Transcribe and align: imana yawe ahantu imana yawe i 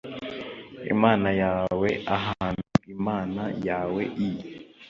imana 0.93 1.29
yawe 1.43 1.89
ahantu 2.17 2.63
imana 2.95 3.43
yawe 3.67 4.01
i 4.29 4.31